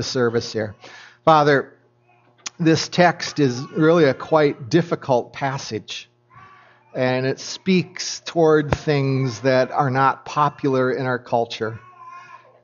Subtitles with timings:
[0.00, 0.74] the service here.
[1.26, 1.74] Father,
[2.58, 6.08] this text is really a quite difficult passage,
[6.94, 11.78] and it speaks toward things that are not popular in our culture.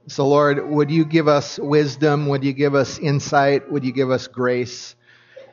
[0.06, 2.26] So, Lord, would you give us wisdom?
[2.28, 3.70] Would you give us insight?
[3.70, 4.96] Would you give us grace?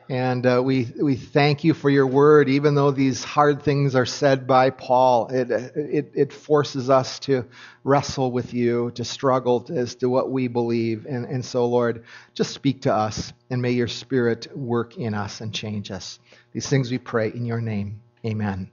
[0.08, 4.04] And uh, we, we thank you for your word, even though these hard things are
[4.04, 5.28] said by Paul.
[5.28, 7.46] It, it, it forces us to
[7.84, 11.06] wrestle with you, to struggle as to what we believe.
[11.06, 15.40] And, and so, Lord, just speak to us, and may your spirit work in us
[15.40, 16.18] and change us.
[16.52, 18.02] These things we pray in your name.
[18.26, 18.70] Amen.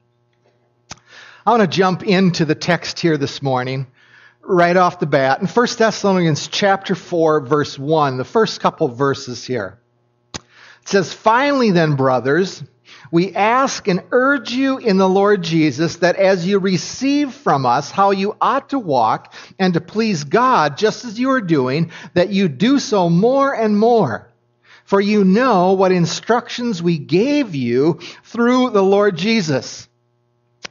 [1.45, 3.87] I want to jump into the text here this morning
[4.41, 9.45] right off the bat in 1 Thessalonians chapter 4 verse 1 the first couple verses
[9.45, 9.80] here
[10.81, 12.63] it says, Finally, then, brothers,
[13.11, 17.91] we ask and urge you in the Lord Jesus that as you receive from us
[17.91, 22.29] how you ought to walk and to please God, just as you are doing, that
[22.29, 24.29] you do so more and more.
[24.85, 29.87] For you know what instructions we gave you through the Lord Jesus.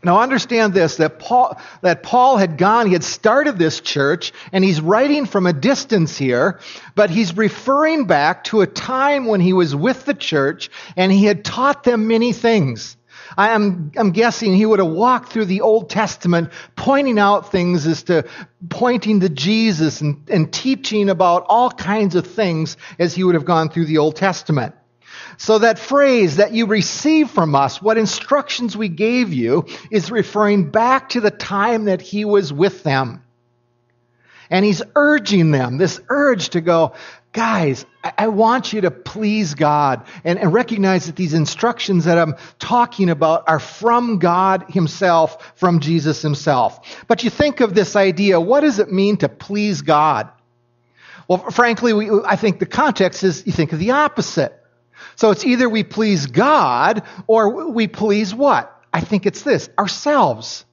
[0.02, 4.64] Now understand this, that Paul, that Paul had gone, he had started this church, and
[4.64, 6.60] he's writing from a distance here,
[6.94, 11.24] but he's referring back to a time when he was with the church and he
[11.24, 12.96] had taught them many things.
[13.36, 17.86] I am, I'm guessing he would have walked through the Old Testament pointing out things
[17.86, 18.28] as to
[18.68, 23.44] pointing to Jesus and, and teaching about all kinds of things as he would have
[23.44, 24.74] gone through the Old Testament.
[25.40, 30.70] So that phrase that you receive from us, what instructions we gave you, is referring
[30.70, 33.22] back to the time that he was with them.
[34.50, 36.92] And he's urging them, this urge to go,
[37.32, 42.34] guys, I, want you to please God and, and recognize that these instructions that I'm
[42.58, 47.02] talking about are from God Himself, from Jesus Himself.
[47.06, 50.28] But you think of this idea, what does it mean to please God?
[51.28, 54.59] Well, frankly, we, I think the context is you think of the opposite.
[55.16, 58.74] So it's either we please God or we please what?
[58.92, 60.64] I think it's this ourselves.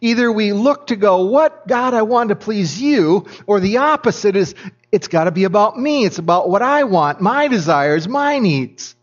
[0.00, 4.36] Either we look to go, What, God, I want to please you, or the opposite
[4.36, 4.54] is,
[4.92, 6.04] It's got to be about me.
[6.04, 8.94] It's about what I want, my desires, my needs.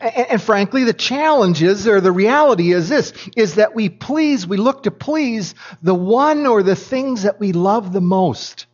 [0.00, 4.56] And, frankly, the challenge is, or the reality is this, is that we please, we
[4.56, 8.66] look to please the one or the things that we love the most.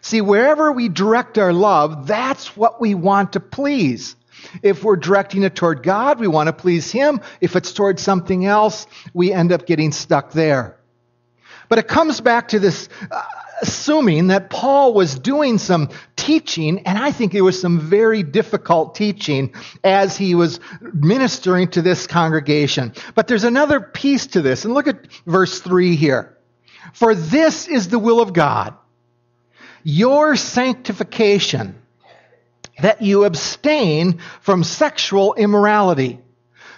[0.00, 4.16] See, wherever we direct our love, that's what we want to please.
[4.62, 7.20] If we're directing it toward God, we want to please Him.
[7.40, 10.76] If it's toward something else, we end up getting stuck there.
[11.68, 13.22] But it comes back to this uh,
[13.62, 18.94] assuming that Paul was doing some teaching, and I think it was some very difficult
[18.94, 22.94] teaching as he was ministering to this congregation.
[23.14, 26.36] But there's another piece to this, and look at verse 3 here.
[26.94, 28.74] For this is the will of God,
[29.82, 31.76] your sanctification
[32.80, 36.18] that you abstain from sexual immorality.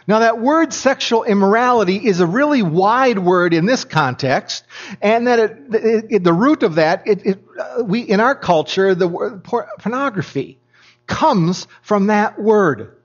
[0.09, 4.65] Now, that word sexual immorality is a really wide word in this context,
[5.01, 9.07] and that it, it, it, the root of that, uh, we in our culture, the
[9.07, 10.59] word pornography
[11.07, 12.97] comes from that word.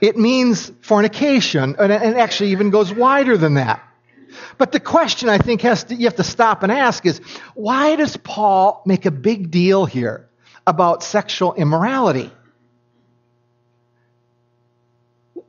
[0.00, 3.85] It means fornication, and it actually even goes wider than that.
[4.58, 7.20] But the question I think has to, you have to stop and ask is,
[7.54, 10.26] why does Paul make a big deal here
[10.66, 12.30] about sexual immorality.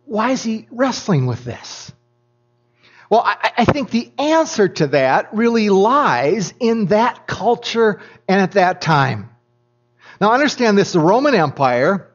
[0.06, 1.92] Why is he wrestling with this?
[3.10, 8.52] Well, I, I, think the answer to that really lies in that culture and at
[8.54, 9.30] that time.
[10.20, 12.12] Now, understand this the Roman Empire,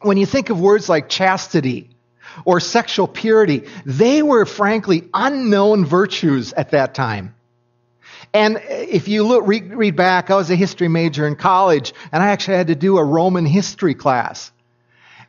[0.00, 1.95] when you think of words like chastity
[2.44, 7.34] or sexual purity, they were frankly unknown virtues at that time.
[8.32, 12.22] And if you look, read, read, back, I was a history major in college, and
[12.22, 14.50] I actually had to do a Roman history class.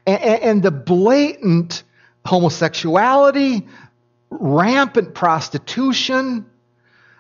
[0.06, 1.84] And, and the blatant
[2.26, 3.68] homosexuality,
[4.30, 6.46] rampant prostitution,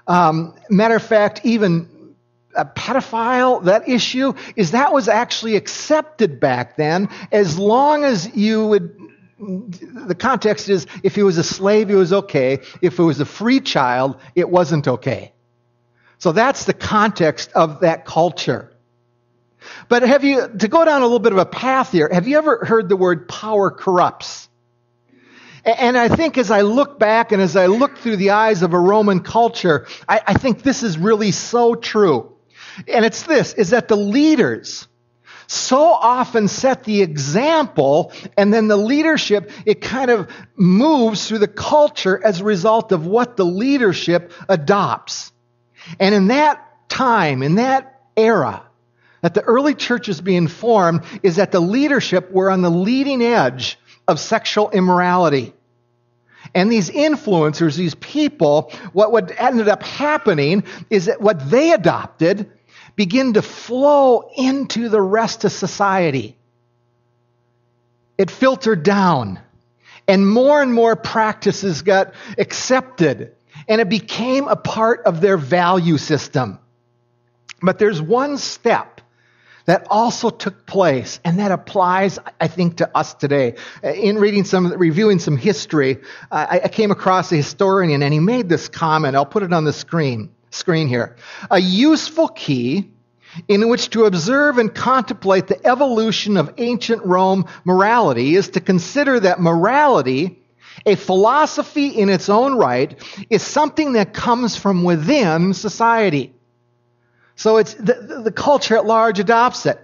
[0.07, 2.15] um, matter of fact, even
[2.55, 8.65] a pedophile, that issue, is that was actually accepted back then as long as you
[8.67, 8.97] would
[9.39, 12.61] the context is if he was a slave, it was okay.
[12.81, 15.33] If it was a free child, it wasn't okay.
[16.17, 18.71] So that's the context of that culture.
[19.89, 22.37] But have you, to go down a little bit of a path here, have you
[22.37, 24.49] ever heard the word power corrupts?
[25.63, 28.73] And I think as I look back and as I look through the eyes of
[28.73, 32.33] a Roman culture, I, I think this is really so true.
[32.87, 34.87] And it's this, is that the leaders
[35.47, 41.47] so often set the example and then the leadership, it kind of moves through the
[41.47, 45.31] culture as a result of what the leadership adopts.
[45.99, 48.63] And in that time, in that era,
[49.21, 53.79] that the early churches being formed is that the leadership were on the leading edge
[54.07, 55.53] of sexual immorality.
[56.53, 62.51] And these influencers, these people, what, what ended up happening is that what they adopted
[62.97, 66.35] begin to flow into the rest of society.
[68.17, 69.39] It filtered down,
[70.07, 73.35] and more and more practices got accepted,
[73.67, 76.59] and it became a part of their value system.
[77.61, 78.99] But there's one step
[79.65, 83.55] that also took place, and that applies, I think, to us today.
[83.83, 85.99] In reading some, reviewing some history,
[86.31, 89.15] I, came across a historian, and he made this comment.
[89.15, 91.15] I'll put it on the screen screen here.
[91.51, 92.91] A useful key
[93.47, 99.19] in which to observe and contemplate the evolution of ancient Rome morality is to consider
[99.19, 100.39] that morality,
[100.85, 102.99] a philosophy in its own right,
[103.29, 106.33] is something that comes from within society.
[107.35, 109.79] So it's the, the culture at large adopts it.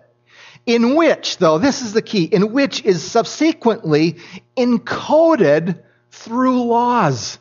[0.65, 4.17] In which, though, this is the key, in which is subsequently
[4.55, 7.37] encoded through laws.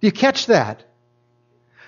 [0.00, 0.82] Do you catch that?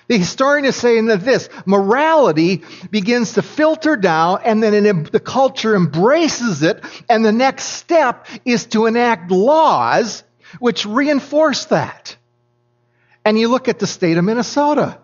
[0.07, 5.75] The historian is saying that this morality begins to filter down, and then the culture
[5.75, 10.23] embraces it, and the next step is to enact laws
[10.59, 12.15] which reinforce that.
[13.25, 14.99] And you look at the state of Minnesota.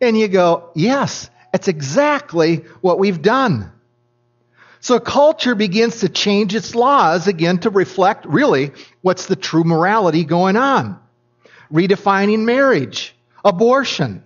[0.00, 3.72] And you go, yes, it's exactly what we've done.
[4.80, 8.72] So culture begins to change its laws again to reflect really
[9.02, 11.00] what's the true morality going on.
[11.70, 13.14] Redefining marriage,
[13.44, 14.24] abortion.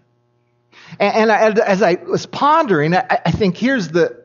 [0.99, 4.23] And, and as I was pondering, I, I think here's the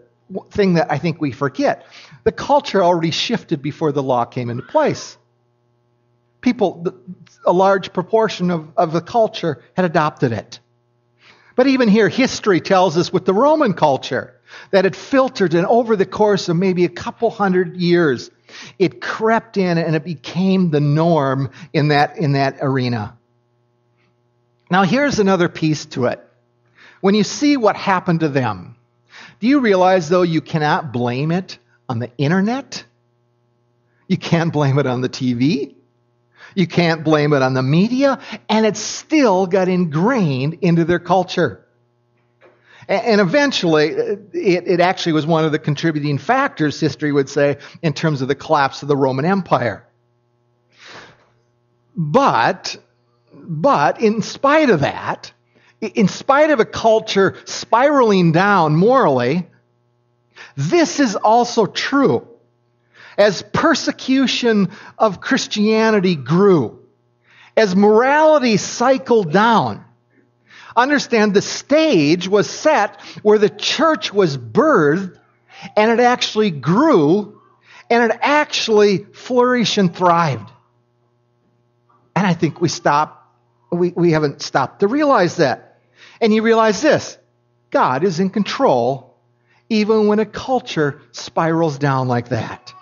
[0.52, 1.86] thing that I think we forget.
[2.24, 5.18] The culture already shifted before the law came into place.
[6.42, 6.86] People,
[7.46, 10.60] a large proportion of, of the culture had adopted it.
[11.56, 14.36] But even here, history tells us with the Roman culture
[14.72, 18.30] that it filtered, and over the course of maybe a couple hundred years,
[18.78, 23.18] it crept in and it became the norm in that, in that arena.
[24.70, 26.24] Now, here's another piece to it.
[27.02, 28.76] When you see what happened to them,
[29.40, 32.84] do you realize, though, you cannot blame it on the internet?
[34.08, 35.76] You can't blame it on the TV.
[36.56, 38.20] You can't blame it on the media,
[38.50, 41.64] and it still got ingrained into their culture.
[42.88, 47.58] And eventually, uh, it, it, actually was one of the contributing factors, history would say,
[47.82, 49.86] in terms of the collapse of the Roman Empire.
[51.98, 52.78] But,
[53.34, 55.32] but in spite of that,
[55.82, 59.48] in spite of a culture spiraling down morally,
[60.56, 62.28] this is also true
[63.18, 66.80] as persecution of Christianity grew,
[67.56, 69.84] as morality cycled down,
[70.76, 75.18] understand the stage was set where the church was birthed
[75.76, 77.42] and it actually grew
[77.90, 80.52] and it actually flourished and thrived.
[82.18, 83.32] And I think we stop,
[83.72, 85.78] we, we haven't stopped to realize that.
[86.20, 87.16] And you realize this
[87.70, 89.16] God is in control
[89.70, 92.74] even when a culture spirals down like that.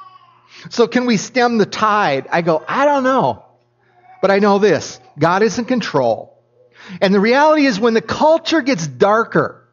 [0.69, 2.29] So can we stem the tide?
[2.31, 3.43] I go, I don't know.
[4.21, 6.41] But I know this God is in control.
[7.01, 9.67] And the reality is when the culture gets darker,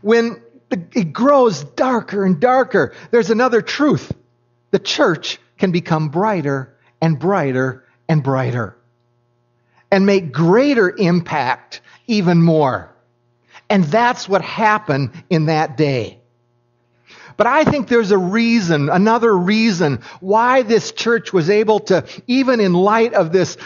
[0.00, 0.40] when
[0.70, 4.10] it grows darker and darker, there's another truth.
[4.70, 7.81] The church can become brighter and brighter
[8.12, 8.76] and brighter
[9.90, 12.94] and make greater impact even more.
[13.70, 16.20] And that's what happened in that day.
[17.38, 22.60] But I think there's a reason, another reason why this church was able to, even
[22.60, 23.56] in light of this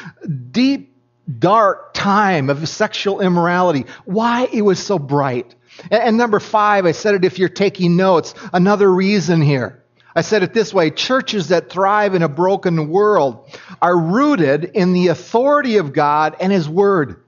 [0.52, 0.94] deep,
[1.40, 5.56] dark time of sexual immorality, why it was so bright.
[5.90, 9.82] And, number five, I said it if you're taking notes, another reason here.
[10.16, 13.50] I said it this way churches that thrive in a broken world
[13.82, 17.22] are rooted in the authority of God and His Word.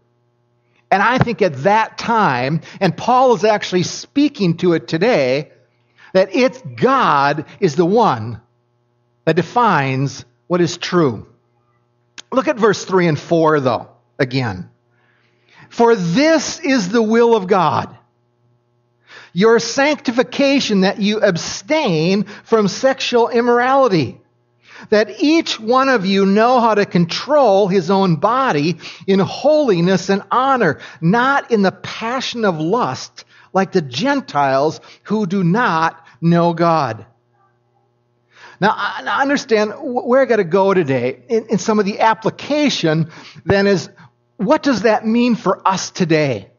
[0.91, 5.53] And I think at that time, and Paul is actually speaking to it today,
[6.15, 8.41] that it's God is the one
[9.27, 11.27] that defines what is true.
[12.33, 14.71] Look at verse 3 and 4, though, again.
[15.69, 17.98] For this is the will of God.
[19.39, 24.21] Your sanctification, that you abstain from sexual immorality.
[24.91, 30.25] That each one of you know how to control his own body in holiness and
[30.33, 37.07] honor, not in the passion of lust like the Gentiles who do not know God.
[38.61, 43.13] Now, I understand where I got to go today in, in some of the application
[43.45, 43.89] then is
[44.37, 46.51] what does that mean for us today?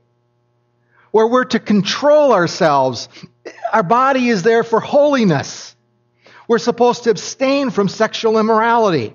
[1.12, 3.10] Where we're to control ourselves.
[3.72, 5.76] Our body is there for holiness.
[6.48, 9.14] We're supposed to abstain from sexual immorality.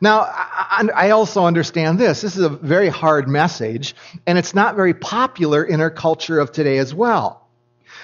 [0.00, 2.20] Now, I also understand this.
[2.20, 3.94] This is a very hard message,
[4.26, 7.48] and it's not very popular in our culture of today as well.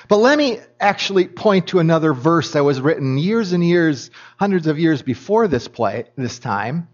[0.09, 4.67] But let me actually point to another verse that was written years and years, hundreds
[4.67, 6.89] of years before this play, this time,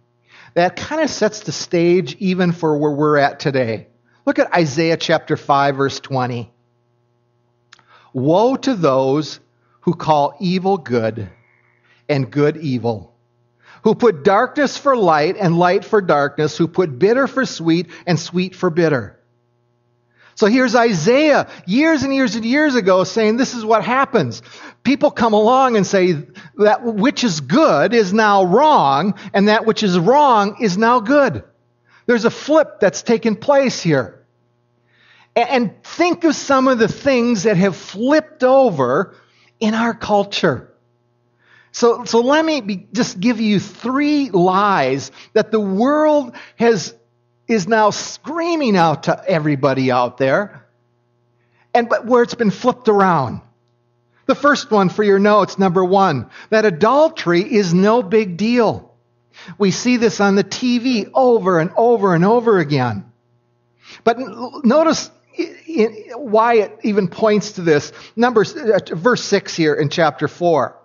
[0.54, 3.86] that kind of sets the stage even for where we're at today.
[4.28, 6.52] Look at Isaiah chapter 5, verse 20.
[8.12, 9.40] Woe to those
[9.80, 11.30] who call evil good
[12.10, 13.14] and good evil
[13.84, 18.20] who put darkness for light and light for darkness, who put bitter for sweet and
[18.20, 19.18] sweet for bitter.
[20.34, 24.42] So here's Isaiah years and years and years ago saying this is what happens.
[24.82, 26.26] People come along and say
[26.58, 31.44] that which is good is now wrong and that which is wrong is now good.
[32.04, 34.17] There's a flip that's taken place here.
[35.38, 39.14] And think of some of the things that have flipped over
[39.60, 40.72] in our culture.
[41.70, 46.92] So, so let me be, just give you three lies that the world has,
[47.46, 50.66] is now screaming out to everybody out there,
[51.72, 53.40] and but where it's been flipped around.
[54.26, 58.92] The first one for your notes, number one, that adultery is no big deal.
[59.56, 63.10] We see this on the TV over and over and over again.
[64.02, 64.18] But
[64.64, 65.10] notice
[66.14, 67.92] why it even points to this.
[68.16, 70.76] Number, uh, verse 6 here in chapter 4.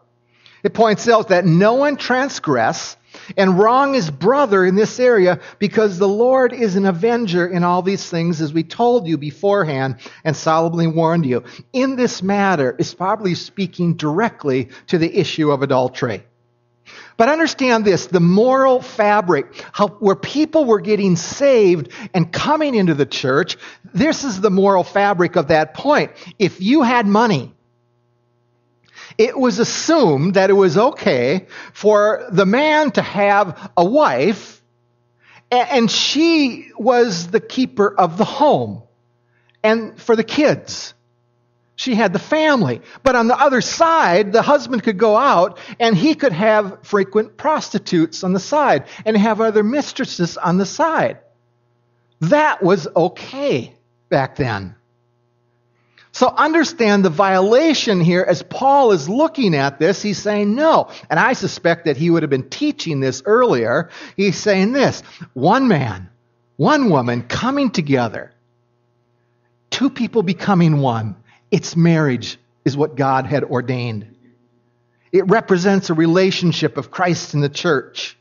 [0.64, 2.96] It points out that no one transgress
[3.38, 7.82] and wrong his brother in this area because the Lord is an avenger in all
[7.82, 11.44] these things, as we told you beforehand and solemnly warned you.
[11.74, 16.24] In this matter is probably speaking directly to the issue of adultery.
[17.18, 22.94] But understand this the moral fabric, how, where people were getting saved and coming into
[22.94, 23.58] the church,
[23.94, 26.12] this is the moral fabric of that point.
[26.40, 27.54] If you had money,
[29.18, 34.62] it was assumed that it was okay for the man to have a wife,
[35.52, 38.82] and she was the keeper of the home.
[39.64, 40.94] And for the kids,
[41.76, 42.82] she had the family.
[43.04, 47.38] But on the other side, the husband could go out and he could have frequent
[47.38, 51.20] prostitutes on the side and have other mistresses on the side.
[52.22, 53.74] That was okay
[54.10, 54.76] back then.
[56.14, 60.00] So understand the violation here as Paul is looking at this.
[60.00, 60.92] He's saying no.
[61.10, 63.90] And I suspect that he would have been teaching this earlier.
[64.16, 65.02] He's saying this
[65.34, 66.10] one man,
[66.56, 68.32] one woman coming together,
[69.72, 71.16] two people becoming one.
[71.54, 74.16] It's marriage, is what God had ordained.
[75.12, 78.18] It represents a relationship of Christ and the church.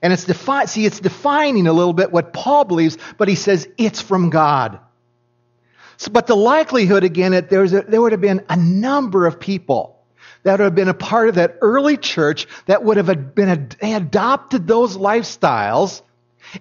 [0.00, 3.68] And it's defi- see, it's defining a little bit what Paul believes, but he says
[3.76, 4.78] it's from God.
[5.96, 9.40] So, but the likelihood, again, that there, a, there would have been a number of
[9.40, 9.98] people
[10.44, 13.94] that would have been a part of that early church that would have been they
[13.94, 16.02] adopted those lifestyles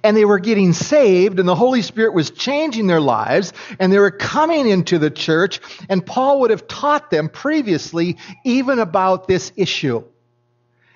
[0.03, 3.99] and they were getting saved and the Holy Spirit was changing their lives and they
[3.99, 9.51] were coming into the church and Paul would have taught them previously even about this
[9.55, 10.03] issue.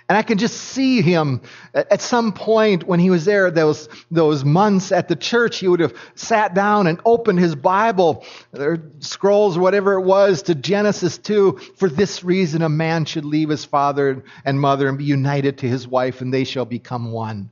[0.08, 1.42] And I can just see him
[1.74, 5.80] at some point when he was there, those, those months at the church, he would
[5.80, 8.24] have sat down and opened his Bible,
[8.54, 11.60] or scrolls, whatever it was, to Genesis 2.
[11.78, 15.68] For this reason, a man should leave his father and mother and be united to
[15.68, 17.50] his wife, and they shall become one.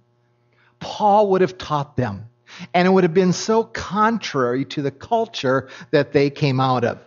[0.83, 2.29] Paul would have taught them.
[2.73, 6.99] And it would have been so contrary to the culture that they came out of.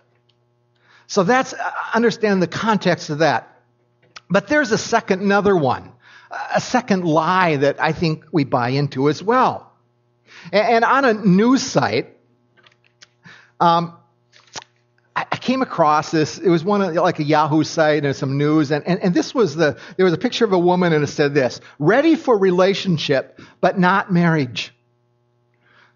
[1.06, 1.54] So that's,
[1.94, 3.60] understand the context of that.
[4.28, 5.92] But there's a second, another one,
[6.52, 9.72] a second lie that I think we buy into as well.
[10.52, 12.16] And on a news site,
[13.60, 13.96] um,
[15.46, 16.38] came across this.
[16.38, 19.32] It was one of like a Yahoo site and some news, and, and, and this
[19.32, 22.36] was the there was a picture of a woman and it said this: "Ready for
[22.36, 24.72] relationship, but not marriage."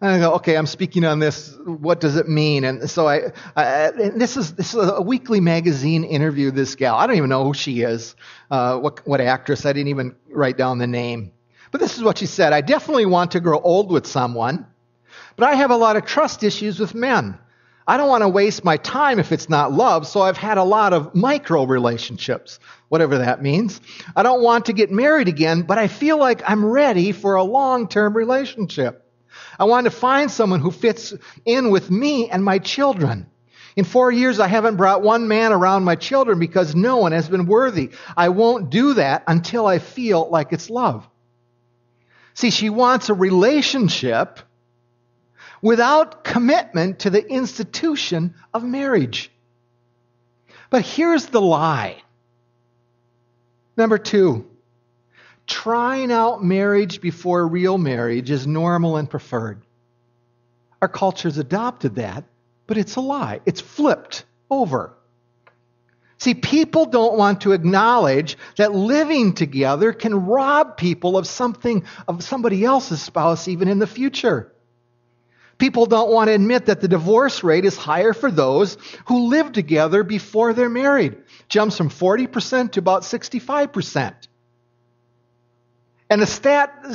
[0.01, 1.55] And I go, okay, I'm speaking on this.
[1.67, 2.65] What does it mean?
[2.65, 6.51] And so I, I and this is this is a weekly magazine interview.
[6.53, 8.15] This gal, I don't even know who she is,
[8.51, 9.67] uh, what what actress.
[9.67, 11.33] I didn't even write down the name.
[11.73, 14.65] But this is what she said: I definitely want to grow old with someone,
[15.37, 17.37] but I have a lot of trust issues with men.
[17.91, 20.63] I don't want to waste my time if it's not love, so I've had a
[20.63, 23.81] lot of micro relationships, whatever that means.
[24.15, 27.43] I don't want to get married again, but I feel like I'm ready for a
[27.43, 29.05] long term relationship.
[29.59, 33.27] I want to find someone who fits in with me and my children.
[33.75, 37.29] In four years, I haven't brought one man around my children because no one has
[37.29, 37.91] been worthy.
[38.17, 41.09] I won't do that until I feel like it's love.
[42.35, 44.39] See, she wants a relationship
[45.63, 49.31] without commitment to the institution of marriage.
[50.71, 52.03] But here's the lie.
[53.77, 54.47] Number two,
[55.47, 59.63] trying out marriage before real marriage is normal and preferred.
[60.81, 62.25] Our culture's adopted that,
[62.67, 63.41] but it's a lie.
[63.47, 64.95] It's flipped over.
[66.19, 72.23] See, people don't want to acknowledge that living together can rob people of something, of
[72.23, 74.53] somebody else's spouse, even in the future.
[75.61, 79.53] People don't want to admit that the divorce rate is higher for those who live
[79.53, 81.19] together before they're married.
[81.51, 84.15] Jumps from 40% to about 65%.
[86.09, 86.87] And the stat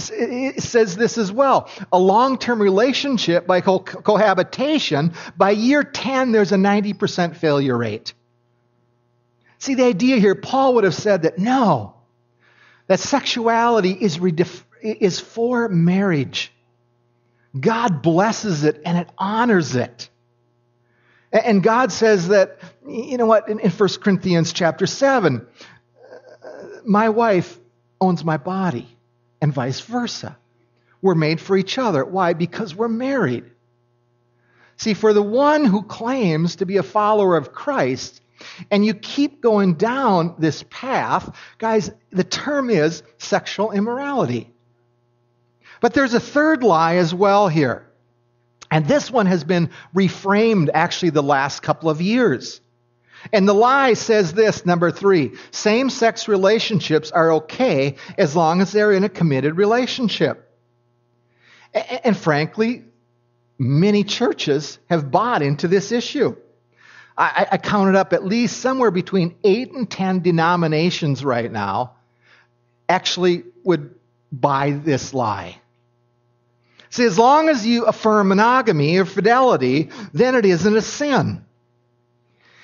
[0.58, 1.70] says this as well.
[1.94, 8.14] A long term relationship by co- cohabitation, by year 10, there's a 90% failure rate.
[9.60, 11.94] See, the idea here, Paul would have said that no,
[12.88, 16.52] that sexuality is, redef- is for marriage.
[17.60, 20.10] God blesses it and it honors it.
[21.32, 26.48] And God says that, you know what, in, in 1 Corinthians chapter 7, uh,
[26.86, 27.60] my wife
[28.00, 28.88] owns my body,
[29.42, 30.38] and vice versa.
[31.02, 32.06] We're made for each other.
[32.06, 32.34] Why?
[32.34, 33.46] Because we're married.
[34.78, 38.22] See, for the one who claims to be a follower of Christ,
[38.72, 44.54] and you keep going down this path, guys, the term is sexual immorality.
[45.86, 47.86] But there's a third lie as well here.
[48.72, 52.60] And this one has been reframed actually the last couple of years.
[53.32, 58.72] And the lie says this number three same sex relationships are okay as long as
[58.72, 60.52] they're in a committed relationship.
[62.04, 62.86] And frankly,
[63.60, 66.36] many churches have bought into this issue.
[67.16, 71.98] I, I counted up at least somewhere between eight and ten denominations right now
[72.90, 73.94] actually would
[74.32, 75.62] buy this lie.
[76.96, 81.44] See, as long as you affirm monogamy or fidelity, then it isn't a sin.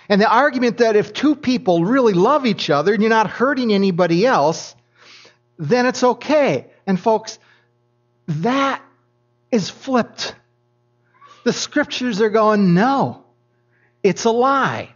[0.08, 3.74] And the argument that if two people really love each other and you're not hurting
[3.74, 4.74] anybody else,
[5.58, 6.68] then it's okay.
[6.88, 7.40] And folks,
[8.26, 8.82] that
[9.52, 10.34] is flipped.
[11.44, 13.26] The scriptures are going, no,
[14.02, 14.96] it's a lie.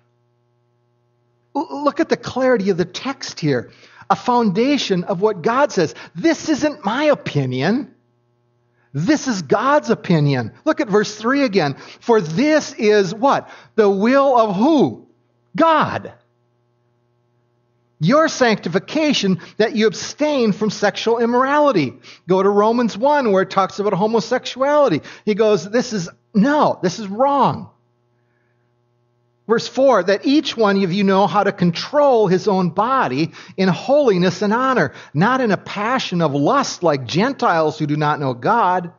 [1.54, 3.70] Look at the clarity of the text here.
[4.10, 5.94] A foundation of what God says.
[6.16, 7.95] This isn't my opinion.
[8.96, 10.54] This is God's opinion.
[10.64, 11.76] Look at verse 3 again.
[12.00, 13.50] For this is what?
[13.76, 15.06] The will of who?
[15.54, 16.14] God.
[18.00, 21.94] Your sanctification that you abstain from sexual immorality.
[22.30, 25.02] Go to Romans 1 where it talks about homosexuality.
[25.26, 27.70] He goes, This is no, this is wrong.
[29.48, 33.70] Verse 4 that each one of you know how to control his own body in
[33.70, 38.34] holiness and honor, not in a passion of lust like Gentiles who do not know
[38.34, 38.92] God.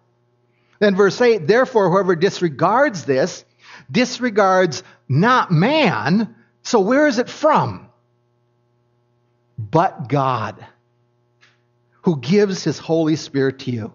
[0.78, 3.44] Then verse 8 therefore, whoever disregards this
[3.90, 6.35] disregards not man.
[6.62, 7.88] So where is it from?
[9.59, 10.64] But God,
[12.02, 13.92] who gives his Holy Spirit to you.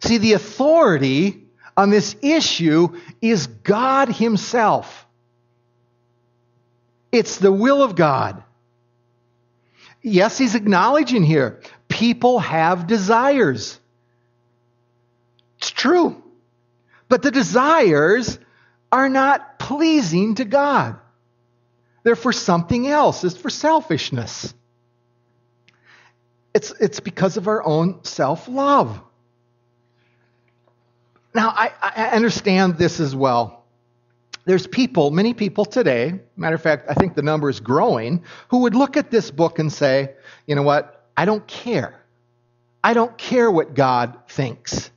[0.00, 1.44] See, the authority
[1.76, 5.06] on this issue is God Himself.
[7.12, 8.42] It's the will of God.
[10.02, 13.78] Yes, he's acknowledging here people have desires.
[15.58, 16.22] It's true.
[17.08, 18.38] But the desires
[18.90, 20.98] are not pleasing to God.
[22.02, 23.24] They're for something else.
[23.24, 24.54] It's for selfishness.
[26.54, 29.00] It's, it's because of our own self love.
[31.34, 33.59] Now, I, I understand this as well
[34.50, 38.62] there's people, many people today, matter of fact, I think the number is growing, who
[38.62, 42.00] would look at this book and say, you know what, I don't care.
[42.82, 44.90] I don't care what God thinks.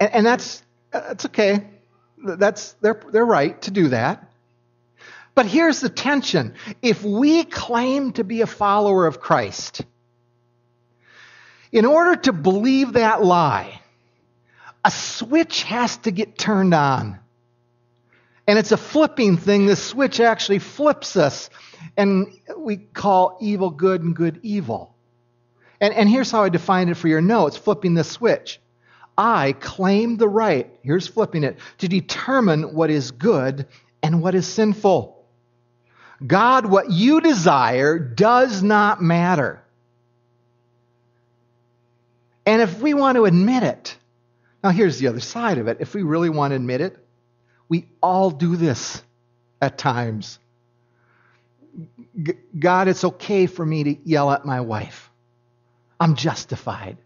[0.00, 1.64] And, and that's, that's okay.
[2.24, 4.28] That's, they're, they're right to do that.
[5.36, 6.54] But here's the tension.
[6.82, 9.82] If we claim to be a follower of Christ,
[11.70, 13.80] in order to believe that lie,
[14.84, 17.20] a switch has to get turned on.
[18.46, 19.66] And it's a flipping thing.
[19.66, 21.50] The switch actually flips us.
[21.96, 24.94] And we call evil good and good evil.
[25.80, 28.60] And, and here's how I define it for your notes flipping the switch.
[29.16, 33.66] I claim the right, here's flipping it, to determine what is good
[34.02, 35.24] and what is sinful.
[36.24, 39.62] God, what you desire does not matter.
[42.46, 43.96] And if we want to admit it,
[44.62, 45.78] now here's the other side of it.
[45.80, 47.03] If we really want to admit it,
[47.68, 49.02] we all do this
[49.60, 50.38] at times.
[52.58, 55.10] God, it's okay for me to yell at my wife.
[55.98, 56.98] I'm justified.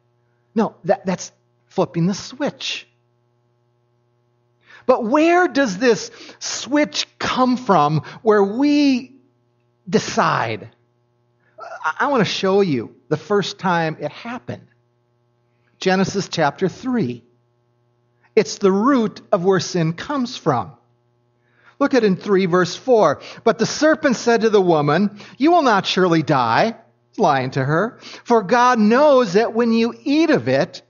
[0.54, 1.32] No, that, that's
[1.66, 2.86] flipping the switch.
[4.86, 9.14] But where does this switch come from where we
[9.88, 10.70] decide?
[11.60, 14.66] I, I want to show you the first time it happened.
[15.78, 17.22] Genesis chapter 3.
[18.38, 20.70] It's the root of where sin comes from.
[21.80, 23.20] Look at in 3 verse 4.
[23.42, 26.76] But the serpent said to the woman, You will not surely die.
[27.16, 27.98] lying to her.
[28.22, 30.82] For God knows that when you eat of it,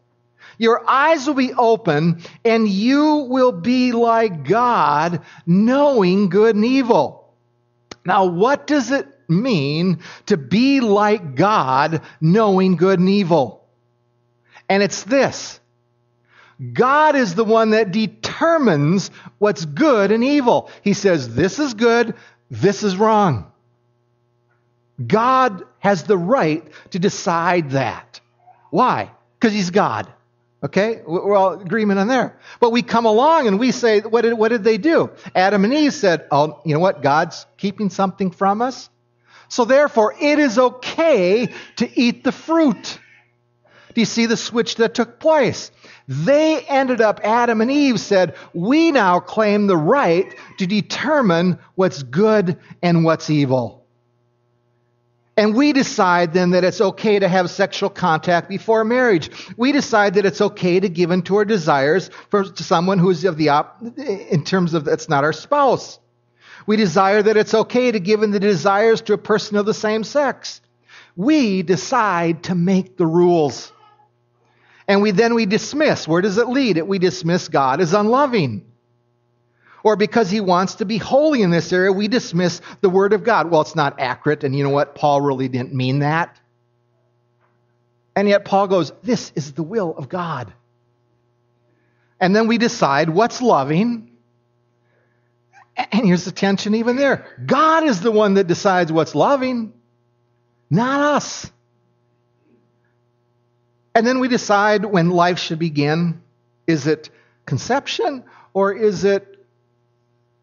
[0.59, 7.33] your eyes will be open and you will be like God, knowing good and evil.
[8.05, 13.65] Now, what does it mean to be like God, knowing good and evil?
[14.69, 15.58] And it's this.
[16.73, 20.71] God is the one that determines what's good and evil.
[20.83, 22.15] He says, this is good,
[22.51, 23.53] this is wrong.
[25.05, 28.21] God has the right to decide that.
[28.71, 29.13] Why?
[29.39, 30.13] Because he's God.
[30.63, 31.03] Okay?
[31.07, 32.37] We're all agreement on there.
[32.59, 35.11] But we come along and we say, what did, what did they do?
[35.37, 37.03] Adam and Eve said, oh, you know what?
[37.03, 38.91] God's keeping something from us.
[39.49, 42.99] So therefore, it is okay to eat the fruit.
[43.99, 45.73] You see the switch that took place?
[46.07, 52.05] They ended up, Adam and Eve said, we now claim the right to determine what's
[52.05, 53.85] good and what's evil.
[55.37, 59.31] And we decide then that it's okay to have sexual contact before marriage.
[59.57, 63.25] We decide that it's okay to give in to our desires for to someone who's
[63.25, 65.99] of the op, in terms of that's not our spouse.
[66.67, 69.75] We desire that it's okay to give in the desires to a person of the
[69.75, 70.61] same sex.
[71.17, 73.73] We decide to make the rules.
[74.89, 76.09] And we then we dismiss.
[76.09, 76.83] Where does it lead?
[76.83, 78.65] We dismiss God as unloving
[79.83, 83.25] or because he wants to be holy in this area, we dismiss the word of
[83.25, 83.51] God.
[83.51, 84.95] Well, it's not accurate, and you know what?
[84.95, 86.39] Paul really didn't mean that.
[88.17, 90.53] And yet Paul goes, This is the will of God.
[92.21, 94.11] And then we decide what's loving.
[95.77, 99.73] And here's the tension even there God is the one that decides what's loving,
[100.69, 101.51] not us.
[103.99, 106.23] And then we decide when life should begin.
[106.69, 107.11] Is it
[107.47, 108.23] conception
[108.55, 109.45] or is it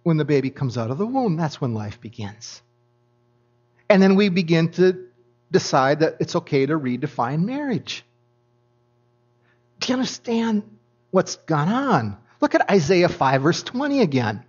[0.03, 1.37] when the baby comes out of the womb.
[1.37, 2.61] That's when life begins.
[3.89, 5.07] And then we begin to
[5.51, 8.03] decide that it's okay to redefine marriage.
[9.79, 10.63] Do you understand
[11.11, 12.17] what's gone on?
[12.41, 14.43] Look at Isaiah 5, verse 20 again.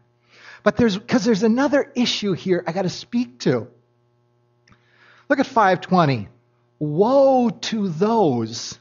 [0.64, 3.69] But there's, because there's another issue here I got to speak to.
[5.29, 6.29] Look at 520.
[6.81, 8.81] Woe to those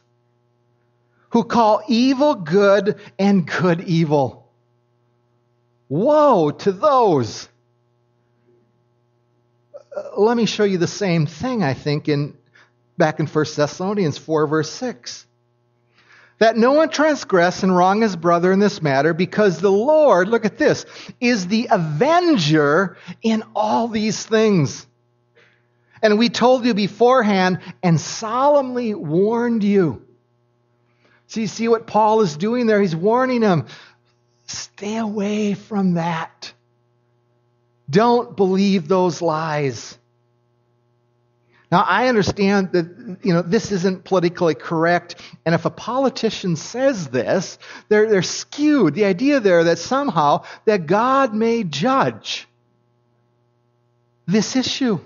[1.36, 4.50] who call evil good and good evil
[5.90, 7.50] Woe to those.
[9.94, 12.38] Uh, let me show you the same thing, I think, in
[12.98, 15.28] back in 1 Thessalonians 4, verse 6.
[16.40, 20.46] That no one transgress and wrong his brother in this matter, because the Lord, look
[20.46, 20.86] at this,
[21.20, 24.88] is the avenger in all these things.
[26.02, 30.05] And we told you beforehand and solemnly warned you.
[31.42, 32.82] You see what Paul is doing there?
[32.82, 33.68] He's warning them
[34.48, 36.54] Stay away from that.
[37.90, 39.98] Don't believe those lies.
[41.72, 47.08] Now, I understand that you know this isn't politically correct, and if a politician says
[47.08, 47.58] this,
[47.90, 48.94] they're, they're skewed.
[48.94, 52.48] The idea there that somehow that God may judge
[54.28, 55.00] this issue.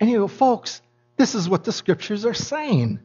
[0.00, 0.82] And you know, folks,
[1.16, 3.00] this is what the scriptures are saying.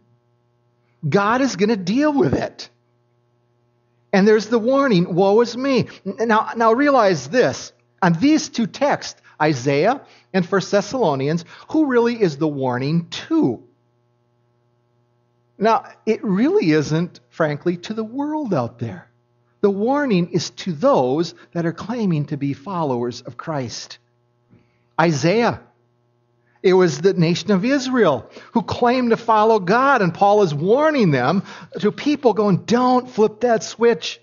[1.08, 2.70] God is going to deal with it.
[4.12, 5.88] And there's the warning, woe is me.
[6.06, 7.74] Now, now realize this.
[8.02, 10.02] On these two texts, Isaiah
[10.34, 13.64] and 1 Thessalonians, who really is the warning to?
[15.58, 19.10] Now, it really isn't, frankly, to the world out there.
[19.62, 23.98] The warning is to those that are claiming to be followers of Christ.
[25.00, 25.62] Isaiah
[26.64, 31.12] it was the nation of Israel who claimed to follow God, and Paul is warning
[31.12, 31.44] them
[31.80, 34.22] to people going, Don't flip that switch.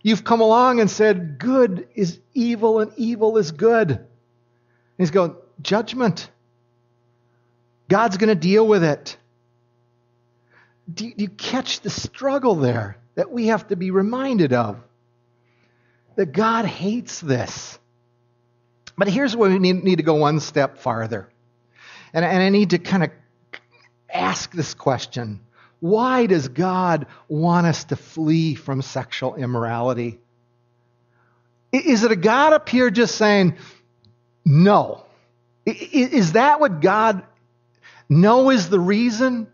[0.00, 3.90] You've come along and said, Good is evil and evil is good.
[3.90, 4.06] And
[4.98, 6.30] he's going, Judgment.
[7.88, 9.16] God's going to deal with it.
[10.92, 14.80] Do you catch the struggle there that we have to be reminded of?
[16.14, 17.78] That God hates this.
[18.96, 21.28] But here's where we need, need to go one step farther.
[22.14, 23.10] And, and I need to kind of
[24.08, 25.40] ask this question
[25.80, 30.20] Why does God want us to flee from sexual immorality?
[31.72, 33.56] Is it a God up here just saying,
[34.44, 35.04] no?
[35.66, 37.24] Is that what God
[38.08, 39.48] no is the reason?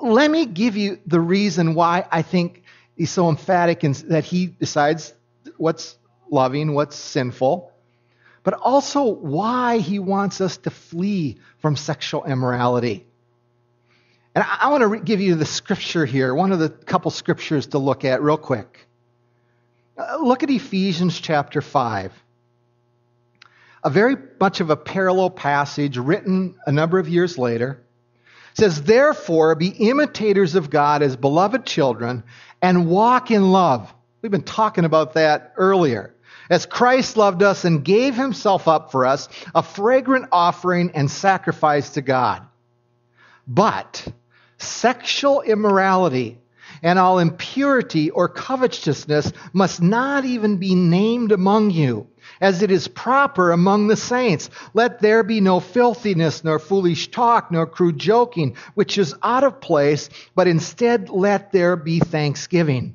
[0.00, 2.64] Let me give you the reason why I think
[2.96, 5.14] he's so emphatic in that he decides
[5.56, 5.96] what's
[6.30, 7.71] loving, what's sinful,
[8.42, 13.06] but also why he wants us to flee from sexual immorality.
[14.34, 17.10] And I, I want to re- give you the scripture here, one of the couple
[17.10, 18.86] scriptures to look at real quick.
[19.96, 22.12] Uh, look at Ephesians chapter 5.
[23.84, 27.82] A very much of a parallel passage written a number of years later.
[28.54, 32.22] Says, Therefore, be imitators of God as beloved children
[32.60, 33.92] and walk in love.
[34.20, 36.14] We've been talking about that earlier.
[36.50, 41.90] As Christ loved us and gave himself up for us, a fragrant offering and sacrifice
[41.90, 42.42] to God.
[43.46, 44.06] But
[44.58, 46.38] sexual immorality
[46.82, 52.08] and all impurity or covetousness must not even be named among you,
[52.40, 54.50] as it is proper among the saints.
[54.74, 59.60] Let there be no filthiness, nor foolish talk, nor crude joking, which is out of
[59.60, 62.94] place, but instead let there be thanksgiving.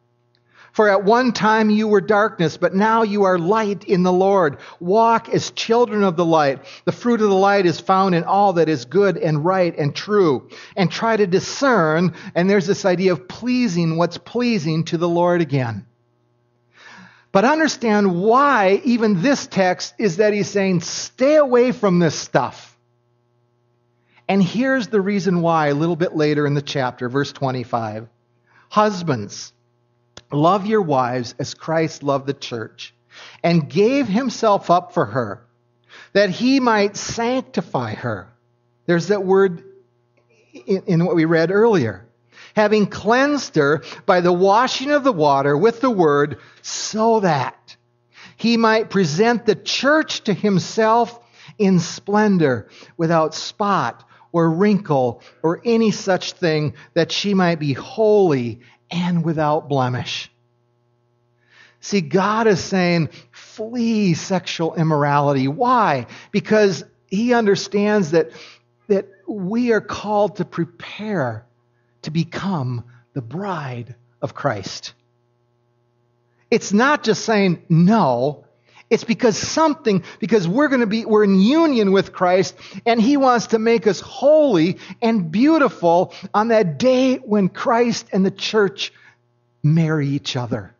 [0.71, 4.57] For at one time you were darkness, but now you are light in the Lord.
[4.79, 6.63] Walk as children of the light.
[6.85, 9.93] The fruit of the light is found in all that is good and right and
[9.93, 10.49] true.
[10.77, 15.41] And try to discern, and there's this idea of pleasing what's pleasing to the Lord
[15.41, 15.85] again.
[17.33, 22.77] But understand why even this text is that he's saying, stay away from this stuff.
[24.27, 28.07] And here's the reason why a little bit later in the chapter, verse 25.
[28.69, 29.51] Husbands,
[30.31, 32.93] Love your wives as Christ loved the church
[33.43, 35.45] and gave himself up for her,
[36.13, 38.29] that he might sanctify her.
[38.85, 39.63] There's that word
[40.65, 42.05] in, in, what we read earlier.
[42.55, 47.75] Having cleansed her by the washing of the water with the word, so that
[48.35, 51.19] he might present the church to himself
[51.57, 52.67] in splendor,
[52.97, 58.59] without spot or wrinkle or any such thing, that she might be holy
[58.91, 60.29] and without blemish.
[61.79, 65.47] See, God is saying, flee sexual immorality.
[65.47, 66.05] Why?
[66.31, 68.31] Because He understands that,
[68.87, 71.45] that we are called to prepare
[72.03, 74.93] to become the bride of Christ.
[76.51, 78.45] It's not just saying no,
[78.91, 83.15] it's because something, because we're going to be, we're in union with Christ and He
[83.15, 88.91] wants to make us holy and beautiful on that day when Christ and the church
[89.63, 90.75] marry each other,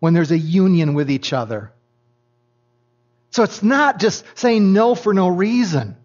[0.00, 1.72] when there's a union with each other.
[3.30, 5.96] So it's not just saying no for no reason.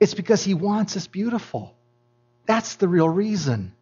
[0.00, 1.76] It's because He wants us beautiful.
[2.44, 3.72] That's the real reason.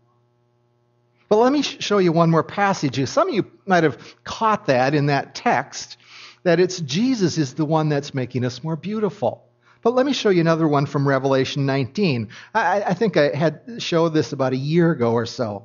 [1.30, 3.08] But let me show you one more passage.
[3.08, 5.96] Some of you might have caught that in that text,
[6.42, 9.44] that it's Jesus is the one that's making us more beautiful.
[9.82, 12.28] But let me show you another one from Revelation 19.
[12.54, 15.64] I, I think I had showed this about a year ago or so.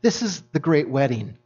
[0.00, 1.38] This is the great wedding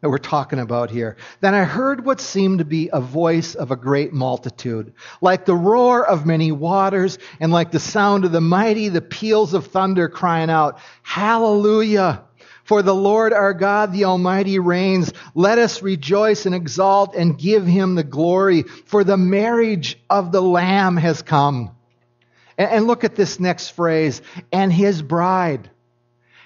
[0.00, 1.16] that we're talking about here.
[1.40, 5.56] Then I heard what seemed to be a voice of a great multitude, like the
[5.56, 10.08] roar of many waters, and like the sound of the mighty, the peals of thunder
[10.08, 12.22] crying out, Hallelujah!
[12.68, 15.10] For the Lord our God, the Almighty, reigns.
[15.34, 20.42] Let us rejoice and exalt and give him the glory, for the marriage of the
[20.42, 21.70] Lamb has come.
[22.58, 24.20] And look at this next phrase,
[24.52, 25.70] and his bride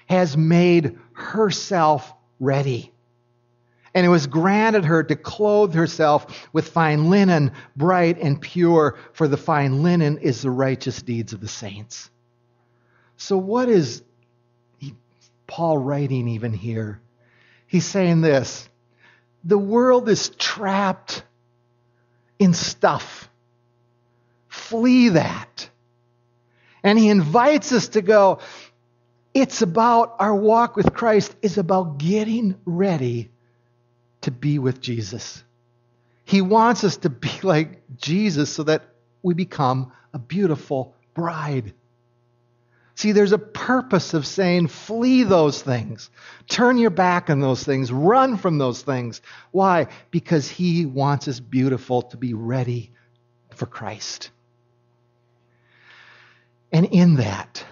[0.07, 2.93] has made herself ready.
[3.93, 9.27] And it was granted her to clothe herself with fine linen, bright and pure, for
[9.27, 12.11] the fine linen is the righteous deeds of the saints.
[13.17, 14.05] So, what is
[15.53, 16.99] Paul writing even here?
[17.67, 18.67] He's saying this
[19.45, 21.23] the world is trapped
[22.39, 23.29] in stuff.
[24.49, 25.69] Flee that.
[26.83, 28.39] And he invites us to go,
[29.35, 33.31] it's about our walk with Christ is about getting ready
[34.23, 35.45] to be with Jesus.
[36.25, 38.85] He wants us to be like Jesus so that
[39.23, 41.75] we become a beautiful bride.
[42.95, 46.11] See, there's a purpose of saying, flee those things.
[46.49, 47.91] Turn your back on those things.
[47.91, 49.23] Run from those things.
[49.51, 49.87] Why?
[50.11, 52.91] Because He wants us beautiful to be ready
[53.55, 54.31] for Christ.
[56.71, 57.65] And in that,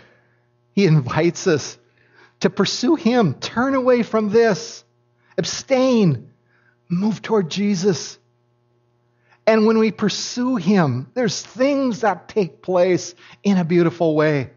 [0.73, 1.79] he invites us
[2.41, 4.85] to pursue Him, turn away from this,
[5.37, 6.31] abstain,
[6.89, 8.19] move toward Jesus.
[9.47, 14.51] And when we pursue Him, there's things that take place in a beautiful way.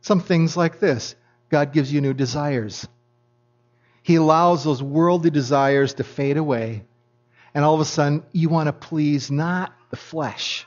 [0.00, 1.14] Some things like this
[1.50, 2.86] God gives you new desires.
[4.02, 6.84] He allows those worldly desires to fade away.
[7.54, 10.66] And all of a sudden, you want to please not the flesh,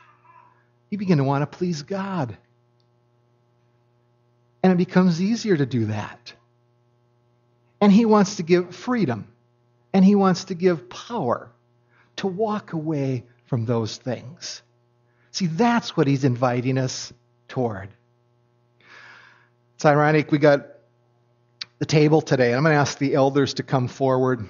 [0.90, 2.38] you begin to want to please God.
[4.62, 6.34] And it becomes easier to do that.
[7.82, 9.28] And He wants to give freedom,
[9.92, 11.52] and He wants to give power
[12.18, 14.62] to walk away from those things.
[15.32, 17.12] See, that's what He's inviting us
[17.48, 17.90] toward.
[19.84, 20.66] It's ironic, we got
[21.80, 22.54] the table today.
[22.54, 24.48] I'm going to ask the elders to come forward.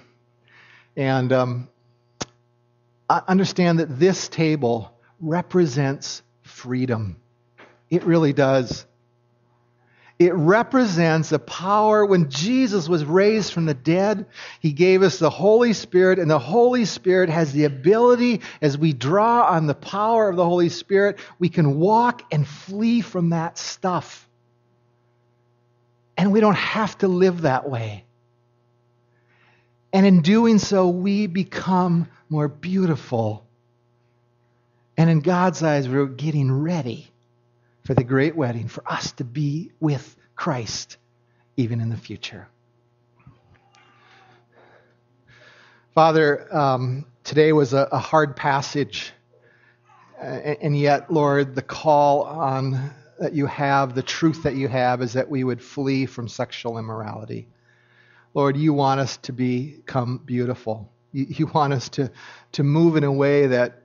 [0.96, 1.69] And um,
[3.10, 7.17] understand that this table represents freedom.
[7.89, 8.86] It really does.
[10.19, 14.28] It represents a power when Jesus was raised from the dead.
[14.60, 18.93] He gave us the Holy Spirit, and the Holy Spirit has the ability, as we
[18.93, 23.58] draw on the power of the Holy Spirit, we can walk and flee from that
[23.58, 24.30] stuff.
[26.17, 28.06] And we don't have to live that way.
[29.91, 33.45] And in doing so, we become more beautiful.
[34.97, 37.08] And in God's eyes, we're getting ready
[37.86, 40.97] for the great wedding, for us to be with Christ
[41.58, 42.47] even in the future.
[45.93, 49.12] Father, um, today was a, a hard passage,
[50.19, 55.02] uh, and yet, Lord, the call on that you have, the truth that you have,
[55.02, 57.47] is that we would flee from sexual immorality.
[58.34, 60.91] Lord, you want us to become beautiful.
[61.12, 62.12] You, you want us to,
[62.54, 63.84] to move in a way that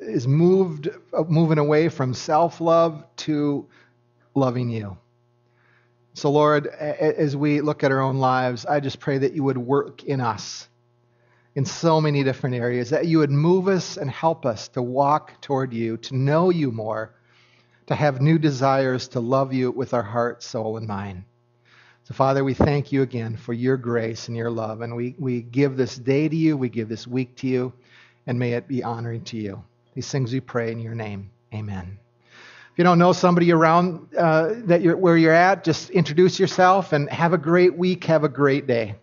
[0.00, 0.88] is moved
[1.28, 3.66] moving away from self-love to
[4.34, 4.96] loving you.
[6.14, 9.58] So Lord, as we look at our own lives, I just pray that you would
[9.58, 10.68] work in us
[11.54, 15.40] in so many different areas, that you would move us and help us to walk
[15.40, 17.14] toward you, to know you more,
[17.86, 21.24] to have new desires to love you with our heart, soul, and mind.
[22.04, 24.82] So, Father, we thank you again for your grace and your love.
[24.82, 27.72] And we, we give this day to you, we give this week to you,
[28.26, 29.62] and may it be honoring to you.
[29.94, 31.30] These things we pray in your name.
[31.54, 31.98] Amen.
[32.72, 36.92] If you don't know somebody around uh, that you're, where you're at, just introduce yourself
[36.92, 38.04] and have a great week.
[38.04, 38.96] Have a great day.